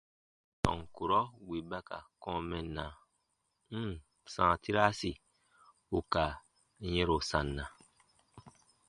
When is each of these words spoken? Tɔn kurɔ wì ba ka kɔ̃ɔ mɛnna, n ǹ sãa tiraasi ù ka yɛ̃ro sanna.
Tɔn 0.63 0.79
kurɔ 0.95 1.19
wì 1.47 1.57
ba 1.69 1.79
ka 1.87 1.97
kɔ̃ɔ 2.21 2.39
mɛnna, 2.49 2.85
n 3.81 3.83
ǹ 3.89 4.01
sãa 4.33 4.53
tiraasi 4.63 5.11
ù 5.97 5.99
ka 6.13 6.25
yɛ̃ro 6.93 7.17
sanna. 7.29 7.65